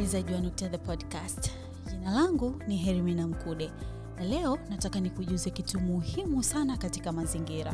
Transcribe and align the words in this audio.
msikilizaji 0.00 0.34
wa 0.34 0.40
Nukta 0.40 0.68
the 0.68 0.78
Podcast. 0.78 1.50
Jina 1.90 2.10
langu 2.10 2.54
ni 2.68 2.76
Hermina 2.76 3.26
Mkude 3.28 3.70
na 4.16 4.24
leo 4.24 4.58
nataka 4.70 5.00
nikujuze 5.00 5.50
kitu 5.50 5.80
muhimu 5.80 6.42
sana 6.42 6.76
katika 6.76 7.12
mazingira. 7.12 7.72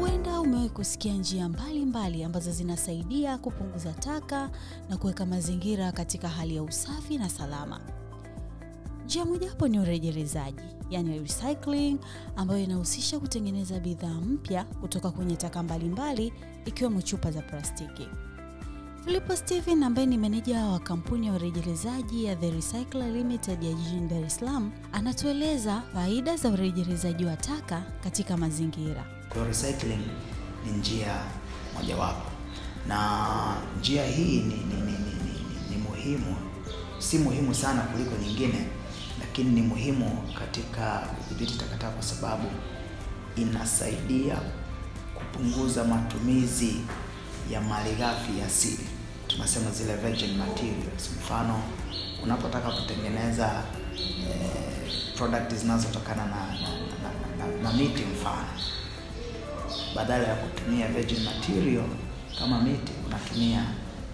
Huenda 0.00 0.40
umewahi 0.40 0.68
kusikia 0.70 1.14
njia 1.14 1.48
mbalimbali 1.48 1.86
mbali 1.86 2.24
ambazo 2.24 2.52
zinasaidia 2.52 3.38
kupunguza 3.38 3.92
taka 3.92 4.50
na 4.88 4.96
kuweka 4.96 5.26
mazingira 5.26 5.92
katika 5.92 6.28
hali 6.28 6.56
ya 6.56 6.62
usafi 6.62 7.18
na 7.18 7.28
salama. 7.28 7.80
Njia 9.04 9.24
mojawapo 9.24 9.68
ni 9.68 9.80
urejelezaji, 9.80 10.62
yani 10.90 11.18
recycling, 11.18 11.98
ambayo 12.36 12.60
inahusisha 12.64 13.20
kutengeneza 13.20 13.80
bidhaa 13.80 14.14
mpya 14.20 14.64
kutoka 14.64 15.10
kwenye 15.10 15.36
taka 15.36 15.62
mbalimbali 15.62 16.32
ikiwemo 16.64 17.02
chupa 17.02 17.30
za 17.30 17.42
plastiki. 17.42 18.08
Filipo 19.06 19.36
Steven 19.36 19.82
ambaye 19.82 20.06
ni 20.06 20.18
meneja 20.18 20.60
wa 20.64 20.78
kampuni 20.78 21.26
ya 21.26 21.32
urejelezaji 21.32 22.24
ya 22.24 22.36
The 22.36 22.50
Recycler 22.50 23.12
Limited 23.12 23.62
ya 23.62 23.72
jijini 23.72 24.08
Dar 24.08 24.24
es 24.24 24.36
Salaam 24.36 24.70
anatueleza 24.92 25.82
faida 25.94 26.36
za 26.36 26.48
urejelezaji 26.48 27.24
wa 27.24 27.36
taka 27.36 27.82
katika 28.04 28.36
mazingira. 28.36 29.04
Kwa 29.28 29.44
recycling 29.46 29.98
ni 30.66 30.72
njia 30.78 31.20
mojawapo, 31.76 32.30
na 32.88 33.56
njia 33.80 34.06
hii 34.06 34.38
ni, 34.40 34.54
ni, 34.54 34.74
ni, 34.74 34.92
ni, 34.92 35.14
ni, 35.24 35.70
ni 35.70 35.76
muhimu, 35.88 36.36
si 36.98 37.18
muhimu 37.18 37.54
sana 37.54 37.82
kuliko 37.82 38.16
nyingine, 38.16 38.66
lakini 39.20 39.50
ni 39.50 39.62
muhimu 39.62 40.22
katika 40.38 40.98
kudhibiti 40.98 41.58
takataka 41.58 41.90
kwa 41.92 42.02
sababu 42.02 42.48
inasaidia 43.36 44.36
kupunguza 45.14 45.84
matumizi 45.84 46.76
ya 47.50 47.60
malighafi 47.60 48.40
asili, 48.46 48.86
tunasema 49.36 49.70
zile 49.70 49.96
virgin 49.96 50.36
materials. 50.38 51.10
Mfano, 51.18 51.62
unapotaka 52.22 52.70
kutengeneza 52.70 53.62
eh, 53.96 55.14
product 55.16 55.54
zinazotokana 55.54 56.24
na, 56.26 56.36
na, 56.36 56.68
na, 57.02 57.46
na, 57.46 57.62
na 57.62 57.72
miti 57.72 58.02
mfano 58.02 58.48
badala 59.94 60.28
ya 60.28 60.34
kutumia 60.34 60.88
virgin 60.88 61.24
material 61.24 61.84
kama 62.38 62.60
miti 62.60 62.92
unatumia 63.06 63.64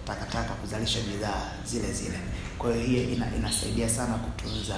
takataka 0.07 0.53
kuzalisha 0.53 0.99
bidhaa 0.99 1.51
zile 1.65 1.93
zile. 1.93 2.19
Kwa 2.57 2.73
hiyo 2.73 2.85
hiyo 2.87 3.03
ina, 3.13 3.35
inasaidia 3.35 3.89
sana 3.89 4.13
kutunza 4.13 4.75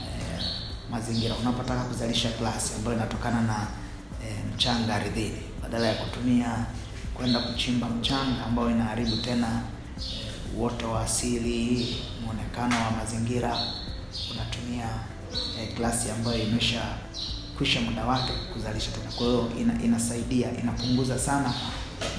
eh, 0.00 0.44
mazingira. 0.90 1.34
Unapotaka 1.34 1.84
kuzalisha 1.84 2.28
glasi 2.40 2.72
ambayo 2.76 2.96
inatokana 2.96 3.40
na 3.42 3.66
eh, 4.26 4.36
mchanga 4.54 4.94
ardhini, 4.94 5.42
badala 5.62 5.86
ya 5.86 5.94
kutumia 5.94 6.66
kwenda 7.14 7.40
kuchimba 7.40 7.88
mchanga 7.88 8.44
ambayo 8.46 8.70
inaharibu 8.70 9.16
tena 9.16 9.62
eh, 9.98 10.32
uoto 10.58 10.90
wa 10.90 11.00
asili, 11.00 11.96
mwonekano 12.24 12.76
wa 12.84 12.90
mazingira, 12.90 13.58
unatumia 14.32 14.88
eh, 15.60 15.76
glasi 15.76 16.10
ambayo 16.10 16.42
imesha 16.42 16.82
kwisha 17.58 17.80
muda 17.80 18.04
wake 18.06 18.32
kuzalisha 18.52 18.90
tena. 18.90 19.12
Kwa 19.12 19.26
hiyo 19.26 19.50
ina, 19.60 19.82
inasaidia 19.82 20.58
inapunguza 20.62 21.18
sana 21.18 21.54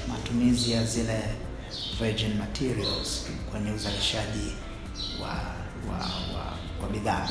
matumizi 0.07 0.71
ya 0.71 0.85
zile 0.85 1.23
virgin 1.99 2.33
materials 2.37 3.25
kwenye 3.51 3.71
uzalishaji 3.71 4.51
wa 5.21 5.27
wa, 5.91 5.97
wa, 6.37 6.45
wa 6.83 6.89
bidhaa. 6.93 7.29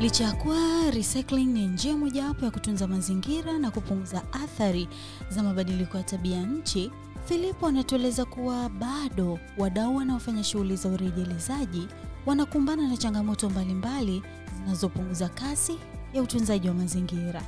Licha 0.00 0.24
ya 0.24 0.32
kuwa 0.32 0.90
recycling 0.90 1.44
ni 1.46 1.66
njia 1.66 1.96
mojawapo 1.96 2.44
ya 2.44 2.50
kutunza 2.50 2.86
mazingira 2.86 3.58
na 3.58 3.70
kupunguza 3.70 4.22
athari 4.32 4.88
za 5.30 5.42
mabadiliko 5.42 5.98
ya 5.98 6.02
tabia 6.04 6.42
nchi, 6.42 6.90
Filipo 7.28 7.66
anatueleza 7.66 8.24
kuwa 8.24 8.68
bado 8.68 9.38
wadau 9.58 9.96
wanaofanya 9.96 10.44
shughuli 10.44 10.76
za 10.76 10.88
urejelezaji 10.88 11.88
wanakumbana 12.26 12.88
na 12.88 12.96
changamoto 12.96 13.50
mbalimbali 13.50 14.22
zinazopunguza 14.58 15.28
kasi 15.28 15.78
ya 16.14 16.22
utunzaji 16.22 16.68
wa 16.68 16.74
mazingira. 16.74 17.42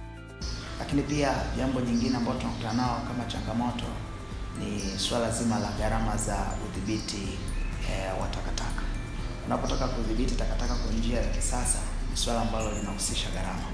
Lakini 0.79 1.03
pia 1.03 1.35
jambo 1.57 1.81
jingine 1.81 2.17
ambalo 2.17 2.39
tunakutana 2.39 2.73
nao 2.75 3.01
kama 3.09 3.25
changamoto 3.25 3.85
ni 4.59 4.99
suala 4.99 5.31
zima 5.31 5.59
la 5.59 5.71
gharama 5.73 6.17
za 6.17 6.47
udhibiti 6.69 7.29
eh, 7.91 8.21
wa 8.21 8.27
takataka. 8.29 8.83
Unapotaka 9.47 9.89
kudhibiti 9.89 10.35
takataka 10.35 10.75
kwa 10.75 10.93
njia 10.93 11.21
ya 11.21 11.29
kisasa 11.31 11.79
ni 12.19 12.25
suala 12.25 12.41
ambalo 12.41 12.71
linahusisha 12.73 13.31
gharama, 13.31 13.69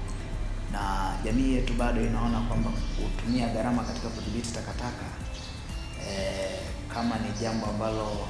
na 0.72 1.14
jamii 1.24 1.54
yetu 1.54 1.72
bado 1.74 2.00
inaona 2.04 2.40
kwamba 2.40 2.70
kutumia 2.70 3.48
gharama 3.48 3.82
katika 3.84 4.08
kudhibiti 4.08 4.52
takataka 4.52 5.04
eh, 6.08 6.60
kama 6.94 7.16
ni 7.18 7.32
jambo 7.40 7.66
ambalo 7.66 8.28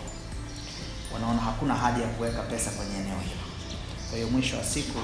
wanaona 1.15 1.41
hakuna 1.41 1.75
haja 1.75 2.03
ya 2.03 2.09
kuweka 2.09 2.43
pesa 2.43 2.71
kwenye 2.71 2.95
eneo 2.97 3.19
hilo. 3.21 3.45
Kwa 4.09 4.19
hiyo 4.19 4.31
mwisho 4.31 4.57
wa 4.57 4.65
siku 4.65 4.99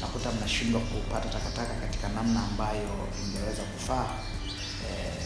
nakuta 0.00 0.32
mnashindwa 0.32 0.80
kupata 0.80 1.28
takataka 1.28 1.74
katika 1.74 2.08
namna 2.08 2.40
ambayo 2.44 2.88
ingeweza 3.26 3.62
kufaa 3.62 4.06
eh, 4.90 5.22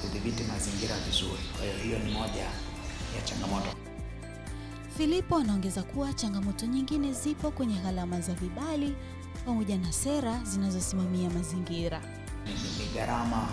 kudhibiti 0.00 0.42
mazingira 0.44 0.96
vizuri. 1.06 1.42
Kwa 1.56 1.64
hiyo 1.64 1.76
hiyo 1.78 1.98
ni 1.98 2.12
moja 2.12 2.42
ya 3.16 3.22
changamoto. 3.24 3.68
Filipo 4.98 5.36
anaongeza 5.36 5.82
kuwa 5.82 6.12
changamoto 6.12 6.66
nyingine 6.66 7.12
zipo 7.12 7.50
kwenye 7.50 7.74
gharama 7.74 8.20
za 8.20 8.32
vibali 8.34 8.96
pamoja 9.46 9.78
na 9.78 9.92
sera 9.92 10.40
zinazosimamia 10.44 11.30
mazingira. 11.30 12.00
Ni 12.78 12.86
gharama 12.94 13.48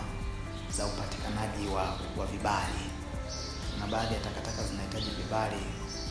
za 0.77 0.85
upatikanaji 0.85 1.67
wa, 1.67 1.83
wa 2.17 2.25
vibali 2.25 2.83
na 3.79 3.87
baadhi 3.87 4.13
ya 4.13 4.19
takataka 4.19 4.63
zinahitaji 4.63 5.09
vibali 5.09 5.61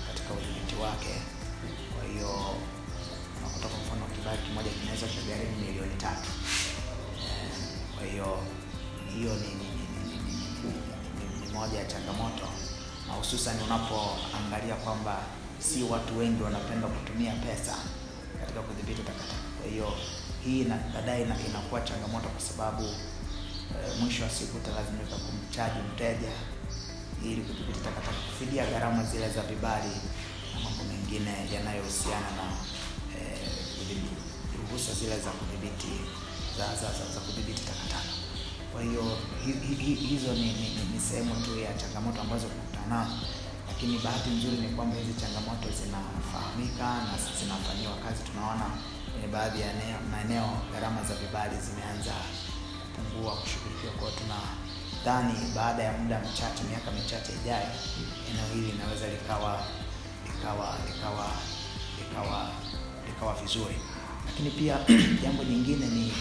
katika 0.08 0.34
udhibiti 0.34 0.74
wake. 0.82 1.14
Kwa 1.94 2.08
hiyo 2.08 2.30
unakuta 3.38 3.68
kwa 3.68 3.78
mfano 3.78 4.06
kibali 4.14 4.38
kimoja 4.42 4.70
kinaweza 4.70 5.06
kugharimu 5.06 5.56
milioni 5.66 5.94
tatu. 5.96 6.30
Kwa 7.94 8.06
hiyo 8.06 8.38
hiyo 9.14 9.34
ni, 9.34 9.48
ni, 9.48 9.68
ni, 9.78 9.84
ni, 10.04 10.16
ni, 10.26 10.36
ni, 10.62 11.40
ni, 11.40 11.46
ni 11.46 11.52
moja 11.52 11.78
ya 11.78 11.84
changamoto 11.84 12.48
na 13.08 13.12
hususan 13.14 13.56
unapoangalia 13.62 14.74
kwamba 14.74 15.22
si 15.58 15.82
watu 15.82 16.18
wengi 16.18 16.42
wanapenda 16.42 16.86
kutumia 16.88 17.32
pesa 17.32 17.74
katika 18.40 18.60
kudhibiti 18.62 19.02
takataka. 19.02 19.34
Kwa 19.60 19.70
hiyo 19.70 19.92
hii 20.44 20.64
baadaye 20.94 21.22
ina- 21.24 21.46
inakuwa 21.48 21.80
changamoto 21.80 22.28
kwa 22.28 22.40
sababu 22.40 22.82
e, 22.84 24.00
mwisho 24.00 24.22
wa 24.24 24.30
siku 24.30 24.56
utalazimika 24.56 25.16
kumchaji 25.16 25.78
mteja 25.94 26.32
ili 27.24 27.40
kudhibiti 27.40 27.80
takataka, 27.80 28.16
kufidia 28.28 28.66
gharama 28.66 29.04
zile 29.04 29.30
za 29.30 29.42
vibali 29.42 29.94
na 30.54 30.60
mambo 30.64 30.84
mengine 30.84 31.32
yanayohusiana 31.54 32.30
na 32.38 32.46
ruhusa 34.58 34.92
zile 34.94 35.16
za 35.20 35.30
kudhibiti 35.30 35.94
za, 36.58 36.66
za, 36.80 36.88
za, 36.98 37.04
za 37.14 37.20
kudhibiti 37.20 37.62
takataka. 37.62 38.12
Kwa 38.72 38.82
hiyo 38.82 39.02
hi, 39.44 39.52
hi, 39.52 39.74
hi, 39.84 39.94
hizo 39.94 40.32
ni, 40.32 40.40
ni, 40.60 40.68
ni, 40.94 41.00
sehemu 41.08 41.34
tu 41.44 41.58
ya 41.58 41.74
changamoto 41.74 42.20
ambazo 42.20 42.46
nazo, 42.92 43.18
lakini 43.68 43.98
bahati 43.98 44.30
nzuri 44.30 44.56
ni 44.56 44.68
kwamba 44.68 44.96
hizi 44.96 45.14
changamoto 45.20 45.66
zinafahamika 45.80 46.88
na 47.08 47.14
zinafanyiwa 47.40 47.96
kazi. 48.04 48.20
Tunaona 48.28 48.66
kwenye 49.12 49.28
baadhi 49.34 49.60
ya 49.60 49.70
maeneo 50.12 50.48
gharama 50.72 51.00
za 51.08 51.14
vibali 51.14 51.56
zimeanza 51.66 52.14
kupungua 52.96 53.32
kushughulikiwa. 53.40 53.92
kwao. 53.98 54.12
tunadhani 54.20 55.34
baada 55.56 55.82
ya 55.82 55.92
muda 55.98 56.20
mchache, 56.20 56.62
miaka 56.70 56.90
michache 56.90 57.32
ijayo, 57.42 57.70
eneo 58.30 58.46
hili 58.54 58.72
linaweza 58.72 59.06
likawa 59.08 59.52
likawa 60.26 60.68
likawa 60.88 61.26
likawa 61.98 62.50
likawa 63.06 63.34
vizuri, 63.42 63.76
lakini 64.26 64.50
pia 64.50 64.74
jambo 65.22 65.44
jingine 65.44 65.86
ni 65.86 66.12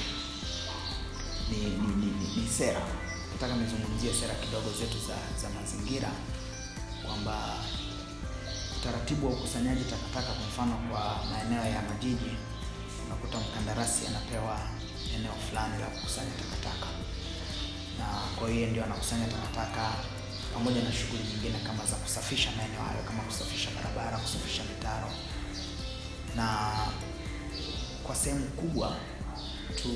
ni, 1.49 1.57
ni, 1.57 1.87
ni, 1.95 2.05
ni, 2.05 2.41
ni 2.41 2.47
sera. 2.49 2.81
Nataka 3.33 3.55
nizungumzie 3.55 4.13
sera 4.13 4.33
kidogo 4.33 4.69
zetu 4.79 4.97
za, 5.07 5.17
za 5.41 5.49
mazingira 5.59 6.09
kwamba 7.13 7.37
utaratibu 8.77 9.27
wa 9.27 9.33
ukusanyaji 9.33 9.83
takataka, 9.83 10.33
kwa 10.33 10.45
mfano 10.47 10.75
kwa 10.91 11.19
maeneo 11.31 11.65
ya 11.75 11.81
majiji, 11.81 12.31
unakuta 13.05 13.37
mkandarasi 13.39 14.07
anapewa 14.07 14.59
eneo 15.15 15.35
fulani 15.49 15.75
la 15.81 15.85
kukusanya 15.87 16.31
takataka, 16.41 16.87
na 17.99 18.05
kwa 18.39 18.49
hiyo 18.49 18.67
ndio 18.67 18.83
anakusanya 18.85 19.25
takataka 19.27 19.91
pamoja 20.53 20.81
na 20.83 20.91
shughuli 20.93 21.23
nyingine 21.23 21.59
kama 21.67 21.85
za 21.85 21.95
kusafisha 21.95 22.49
maeneo 22.57 22.81
hayo, 22.81 23.03
kama 23.07 23.23
kusafisha 23.23 23.69
barabara, 23.75 24.17
kusafisha 24.17 24.63
mitaro. 24.63 25.09
Na 26.35 26.47
kwa 28.03 28.15
sehemu 28.15 28.45
kubwa 28.45 28.95
tu, 29.75 29.89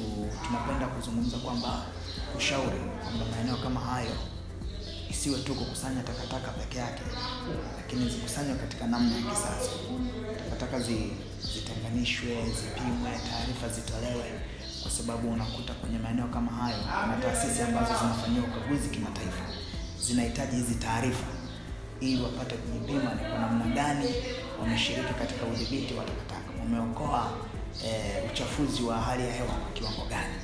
tunapenda 0.45 0.87
kuzungumza 0.87 1.37
kwamba 1.37 1.85
ushauri 2.37 2.79
kwamba 3.03 3.25
maeneo 3.31 3.57
kama 3.57 3.79
hayo 3.79 4.15
isiwe 5.27 5.43
tu 5.43 5.55
kukusanya 5.55 6.03
takataka 6.03 6.51
peke 6.51 6.77
yake, 6.77 7.01
lakini 7.77 8.09
zikusanywe 8.09 8.55
katika 8.55 8.87
namna 8.87 9.15
ya 9.15 9.21
kisasa. 9.21 9.71
Takataka 10.43 10.79
zi, 10.79 11.11
zitenganishwe, 11.53 12.29
zipimwe, 12.59 13.11
taarifa 13.29 13.67
zitolewe, 13.75 14.29
kwa 14.81 14.91
sababu 14.91 15.31
unakuta 15.33 15.73
kwenye 15.73 15.97
maeneo 15.99 16.27
kama 16.27 16.51
hayo 16.51 16.77
kuna 17.03 17.17
taasisi 17.17 17.61
ambazo 17.61 17.93
zinafanyiwa 17.99 18.45
ukaguzi 18.45 18.89
kimataifa 18.89 19.43
zinahitaji 20.01 20.55
hizi 20.55 20.75
taarifa 20.75 21.27
ili 21.99 22.21
wapate 22.23 22.55
kujipima 22.55 23.13
ni 23.13 23.19
kwa 23.29 23.39
namna 23.39 23.65
gani 23.75 24.09
wameshiriki 24.61 25.13
katika 25.13 25.45
udhibiti 25.45 25.93
wa 25.93 26.03
takataka, 26.03 26.59
wameokoa 26.59 27.31
e, 27.85 28.13
uchafuzi 28.31 28.83
wa 28.83 28.97
hali 28.97 29.23
ya 29.27 29.33
hewa 29.33 29.47
kwa 29.47 29.71
kiwango 29.73 30.05
gani. 30.09 30.35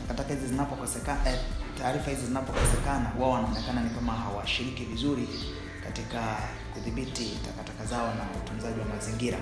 Takataka 0.00 0.34
hizi 0.34 0.46
zinapokosekana, 0.46 1.30
eh, 1.30 1.38
taarifa 1.78 2.10
hizi 2.10 2.26
zinapokosekana, 2.26 3.12
wao 3.20 3.30
wanaonekana 3.30 3.82
ni 3.82 3.90
kama 3.90 4.12
hawashiriki 4.12 4.84
vizuri 4.84 5.28
katika 5.84 6.38
kudhibiti 6.74 7.38
takataka 7.46 7.84
zao 7.86 8.06
na 8.14 8.26
utunzaji 8.44 8.80
wa 8.80 8.86
mazingira. 8.86 9.38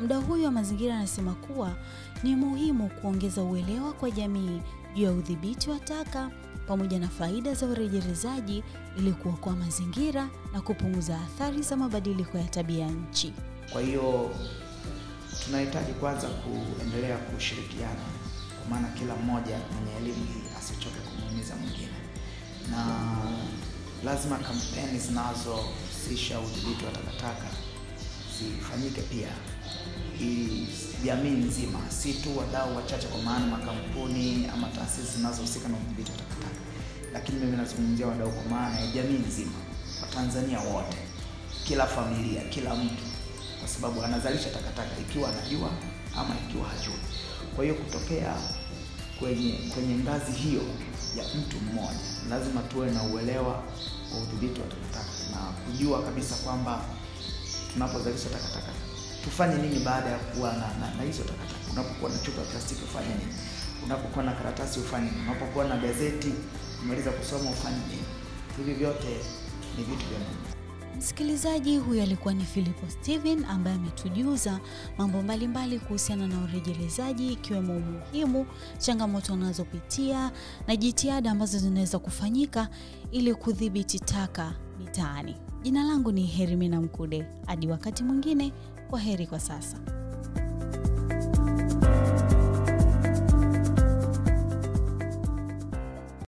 Mdau 0.00 0.22
huyu 0.22 0.44
wa 0.44 0.50
mazingira 0.50 0.94
anasema 0.96 1.34
kuwa 1.34 1.76
ni 2.22 2.36
muhimu 2.36 2.88
kuongeza 2.88 3.42
uelewa 3.42 3.92
kwa 3.92 4.10
jamii 4.10 4.60
juu 4.94 5.02
ya 5.04 5.12
udhibiti 5.12 5.70
wa 5.70 5.78
taka 5.78 6.30
pamoja 6.68 6.98
na 6.98 7.08
faida 7.08 7.54
za 7.54 7.66
urejelezaji 7.66 8.64
ili 8.98 9.12
kuokoa 9.12 9.56
mazingira 9.56 10.28
na 10.52 10.60
kupunguza 10.60 11.20
athari 11.20 11.62
za 11.62 11.76
mabadiliko 11.76 12.38
ya 12.38 12.44
tabia 12.44 12.86
nchi. 12.90 13.32
Kwa 13.72 13.80
hiyo 13.82 14.30
tunahitaji 15.44 15.92
kwanza 15.92 16.28
kuendelea 16.28 17.16
kushirikiana, 17.16 18.00
kwa 18.58 18.68
maana 18.70 18.88
kila 18.88 19.16
mmoja 19.16 19.56
mwenye 19.72 19.96
elimu 20.00 20.26
hii 20.26 20.42
asichoke 20.58 21.00
kumuumiza 21.08 21.56
mwingine, 21.56 21.98
na 22.70 22.84
lazima 24.04 24.36
kampeni 24.38 24.98
zinazohusisha 24.98 26.40
udhibiti 26.40 26.84
wa 26.84 26.90
takataka 26.92 27.46
zifanyike 28.38 29.00
pia 29.02 29.28
ili 30.20 30.68
jamii 31.04 31.30
nzima, 31.30 31.78
si 31.88 32.12
tu 32.14 32.38
wadau 32.38 32.76
wachache, 32.76 33.06
kwa 33.06 33.22
maana 33.22 33.46
makampuni 33.46 34.46
ama 34.54 34.68
taasisi 34.68 35.16
zinazohusika 35.16 35.68
na 35.68 35.76
udhibiti 35.76 36.10
wa 36.10 36.16
takataka, 36.18 36.60
lakini 37.12 37.38
mimi 37.40 37.56
nazungumzia 37.56 38.06
wadau 38.06 38.30
kwa 38.32 38.44
maana 38.44 38.80
ya 38.80 38.86
jamii 38.86 39.18
nzima, 39.28 39.52
Watanzania 40.02 40.60
wote, 40.60 40.96
kila 41.64 41.86
familia, 41.86 42.42
kila 42.44 42.74
mtu, 42.74 43.02
kwa 43.68 43.74
sababu 43.76 44.02
anazalisha 44.04 44.50
takataka 44.50 44.98
ikiwa 45.00 45.28
anajua 45.28 45.70
ama 46.16 46.34
ikiwa 46.48 46.68
hajui. 46.68 47.00
Kwa 47.56 47.64
hiyo 47.64 47.76
kutokea 47.76 48.34
kwenye 49.18 49.52
kwenye 49.74 49.94
ngazi 49.94 50.32
hiyo 50.32 50.62
ya 51.16 51.24
mtu 51.34 51.56
mmoja, 51.60 52.00
lazima 52.30 52.60
tuwe 52.62 52.90
na 52.90 53.02
uelewa 53.02 53.52
wa 54.12 54.18
udhibiti 54.22 54.60
wa 54.60 54.66
takataka 54.66 55.12
na 55.30 55.36
kujua 55.52 56.02
kabisa 56.02 56.34
kwamba 56.36 56.84
tunapozalisha 57.72 58.28
takataka 58.28 58.72
tufanye 59.24 59.62
nini 59.62 59.78
baada 59.84 60.10
ya 60.10 60.18
kuwa 60.18 60.52
na, 60.52 60.58
na, 60.80 60.94
na 60.96 61.02
hizo 61.02 61.22
takataka. 61.22 61.70
Unapokuwa 61.72 62.10
na 62.10 62.18
chupa 62.18 62.40
ya 62.40 62.46
plastiki 62.46 62.82
ufanye 62.84 63.08
nini? 63.08 63.34
Unapokuwa 63.84 64.24
na 64.24 64.32
karatasi 64.32 64.80
ufanye 64.80 65.10
nini? 65.10 65.22
Unapokuwa 65.22 65.64
na 65.64 65.76
gazeti 65.76 66.32
umaliza 66.82 67.10
kusoma 67.10 67.50
ufanye 67.50 67.76
nini? 67.76 68.04
Hivi 68.56 68.72
vyote 68.74 69.08
ni 69.78 69.84
vitu 69.84 70.04
vya 70.10 70.18
muhimu. 70.18 70.47
Msikilizaji 70.98 71.76
huyu 71.78 72.02
alikuwa 72.02 72.34
ni 72.34 72.44
Philipo 72.44 72.88
Steven 72.90 73.44
ambaye 73.44 73.76
ametujuza 73.76 74.60
mambo 74.98 75.22
mbalimbali 75.22 75.78
kuhusiana 75.78 76.26
na 76.26 76.44
urejelezaji 76.44 77.32
ikiwemo 77.32 77.76
umuhimu, 77.76 78.46
changamoto 78.78 79.32
anazopitia 79.34 80.30
na 80.66 80.76
jitihada 80.76 81.30
ambazo 81.30 81.58
zinaweza 81.58 81.98
kufanyika 81.98 82.68
ili 83.10 83.34
kudhibiti 83.34 84.00
taka 84.00 84.54
mitaani. 84.78 85.36
Jina 85.62 85.84
langu 85.84 86.12
ni 86.12 86.26
Herimina 86.26 86.80
Mkude. 86.80 87.26
Hadi 87.46 87.68
wakati 87.68 88.04
mwingine, 88.04 88.52
kwa 88.90 89.00
heri 89.00 89.26
kwa 89.26 89.40
sasa. 89.40 89.97